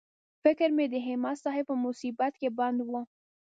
فکر 0.43 0.69
مې 0.77 0.85
د 0.93 0.95
همت 1.07 1.35
صاحب 1.43 1.65
په 1.69 1.75
مصیبت 1.85 2.33
کې 2.41 2.49
بند 2.57 2.79
و. 2.89 2.91